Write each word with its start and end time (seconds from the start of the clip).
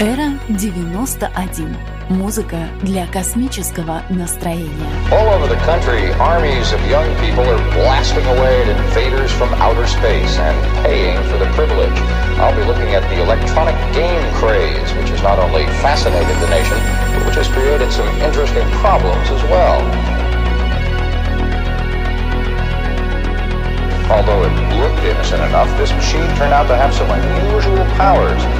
Эра 0.00 0.38
91. 0.48 1.76
Музыка 2.08 2.68
для 2.82 3.06
космического 3.06 4.02
настроения. 4.10 4.70
All 5.10 5.26
over 5.34 5.48
the 5.48 5.58
country, 5.64 6.12
armies 6.20 6.72
of 6.72 6.80
young 6.88 7.08
people 7.18 7.42
are 7.42 7.58
blasting 7.72 8.24
away 8.26 8.62
at 8.62 8.68
invaders 8.68 9.32
from 9.32 9.52
outer 9.54 9.86
space 9.86 10.38
and 10.38 10.56
paying 10.84 11.16
for 11.30 11.38
the 11.38 11.46
privilege. 11.56 11.98
I'll 12.38 12.54
be 12.54 12.62
looking 12.64 12.94
at 12.94 13.02
the 13.08 13.22
electronic 13.22 13.74
game 13.92 14.22
craze, 14.34 14.92
which 14.94 15.08
has 15.10 15.22
not 15.22 15.38
only 15.38 15.66
fascinated 15.82 16.36
the 16.38 16.50
nation, 16.50 16.78
but 17.14 17.26
which 17.26 17.36
has 17.36 17.48
created 17.48 17.90
some 17.90 18.06
interesting 18.22 18.68
problems 18.78 19.30
as 19.30 19.42
well. 19.44 19.82
Although 24.08 24.44
it 24.44 24.54
looked 24.78 25.02
innocent 25.02 25.42
enough, 25.42 25.66
this 25.78 25.90
machine 25.90 26.28
turned 26.36 26.54
out 26.54 26.68
to 26.68 26.76
have 26.76 26.94
some 26.94 27.10
unusual 27.10 27.84
powers. 27.98 28.59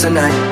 Tonight. 0.00 0.49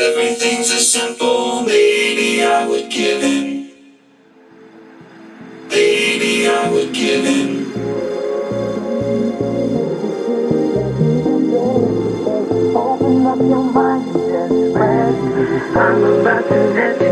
everything's 0.00 0.70
a 0.70 0.80
simple, 0.80 1.62
maybe 1.62 2.42
I 2.42 2.66
would 2.66 2.90
give 2.90 3.22
in. 3.22 3.70
Maybe 5.68 6.48
I 6.48 6.70
would 6.70 6.94
give 6.94 7.26
in. 7.26 7.50
Open 12.74 13.26
up 13.26 13.38
your 13.38 13.64
mind 13.72 14.16
and 14.16 14.74
rest. 14.74 15.76
I'm 15.76 16.04
about 16.04 16.48
to 16.48 16.56
let 16.74 17.00
you. 17.02 17.09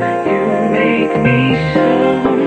You 0.00 0.70
make 0.70 1.14
me 1.22 1.56
so 1.74 2.39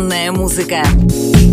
электронная 0.00 0.32
музыка. 0.32 0.82
standing 0.82 1.49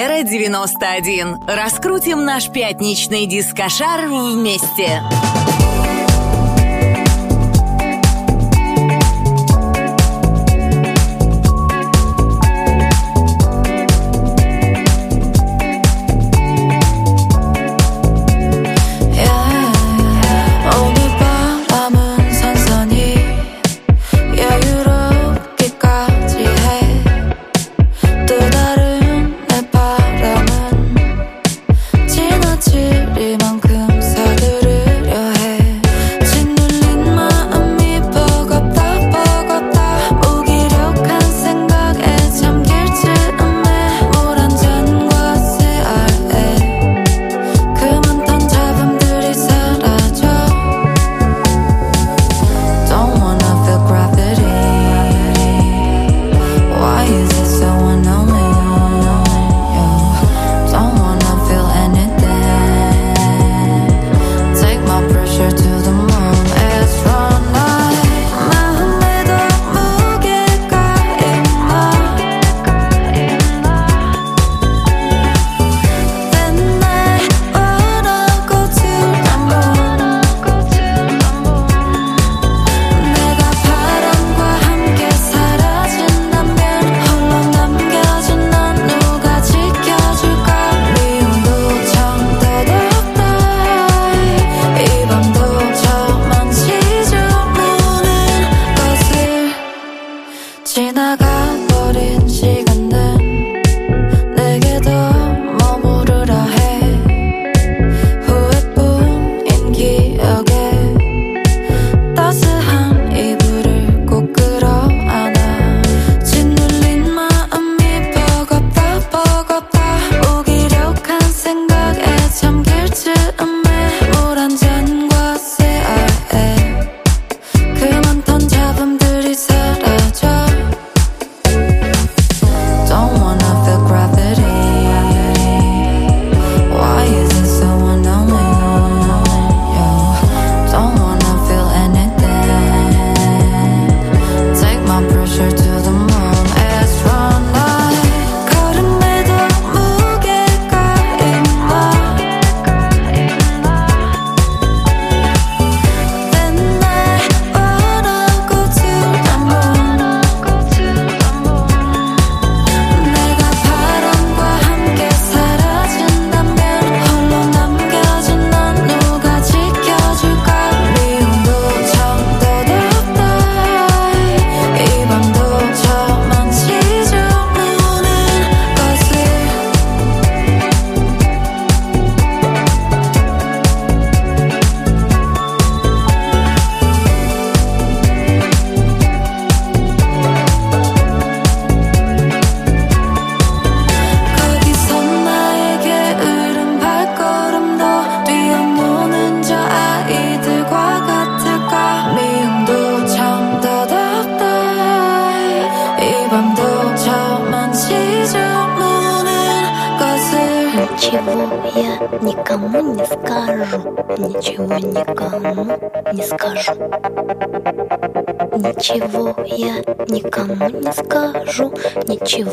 Эра 0.00 0.22
91. 0.22 1.42
Раскрутим 1.44 2.24
наш 2.24 2.48
пятничный 2.48 3.26
дискошар 3.26 4.06
вместе. 4.06 5.02
오 5.24 5.27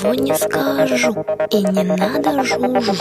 ничего 0.05 0.13
не 0.13 0.35
скажу 0.35 1.25
И 1.51 1.57
не 1.57 1.83
надо 1.83 2.43
жужу 2.43 2.95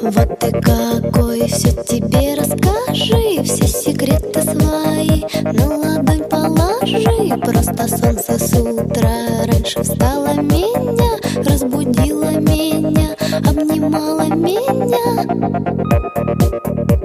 Вот 0.00 0.38
ты 0.38 0.50
какой, 0.52 1.48
все 1.48 1.70
тебе 1.84 2.34
расскажи 2.34 3.42
Все 3.44 3.66
секреты 3.66 4.42
свои. 4.42 5.22
Ну 5.52 5.52
На 5.52 5.96
ладонь 5.96 6.24
положи 6.28 7.38
Просто 7.40 7.88
солнце 7.88 8.38
с 8.38 8.52
утра 8.54 9.44
раньше 9.46 9.82
встало 9.82 10.34
меня 10.34 11.18
Разбудило 11.36 12.30
меня, 12.38 13.16
обнимало 13.46 14.26
меня. 14.34 15.24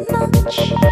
Ночь. 0.10 0.89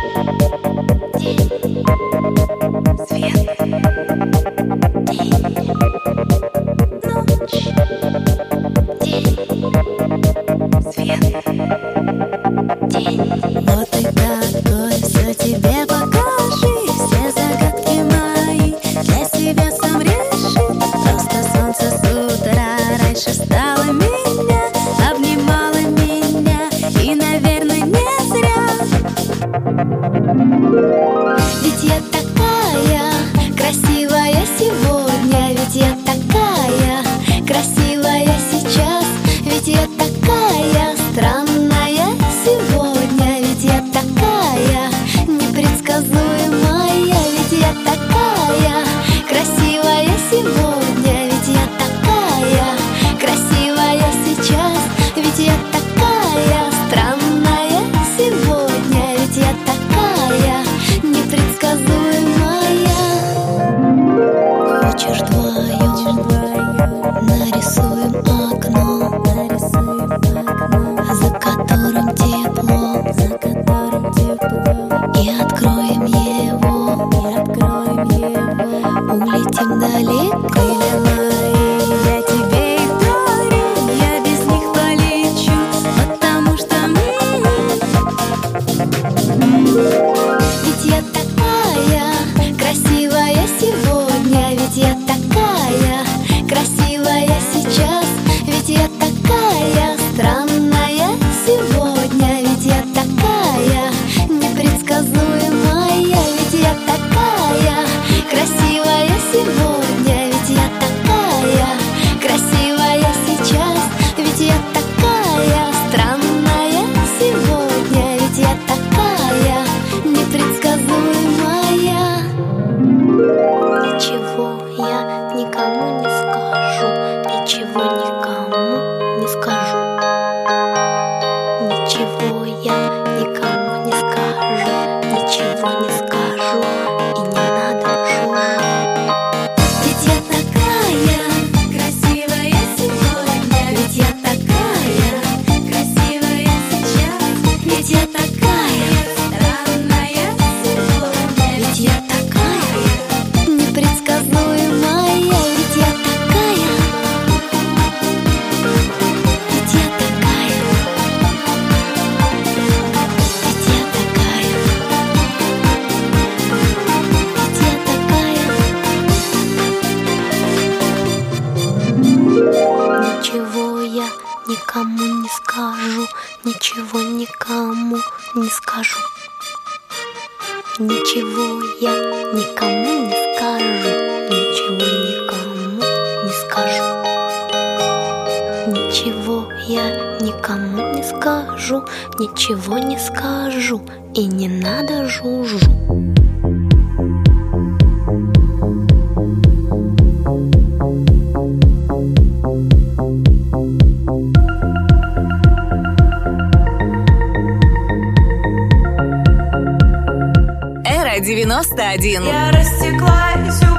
91. 211.28 212.24
Я 212.24 212.52
растеклась 212.52 213.77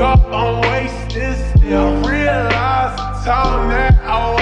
up, 0.00 0.24
I'm 0.32 0.60
wasted 0.62 1.36
still. 1.56 1.92
Realize 2.02 2.96
the 2.96 3.30
time 3.30 3.68
that 3.68 4.00
I 4.02 4.39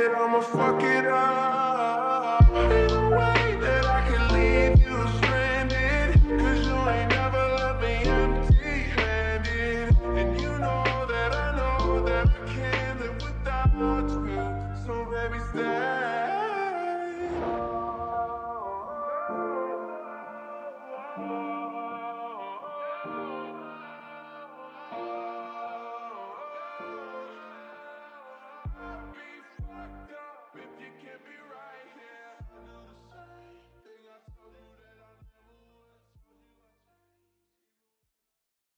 it, 0.00 0.12
I'ma 0.12 0.40
fuck 0.40 0.82
it 0.82 1.06
up. 1.06 1.59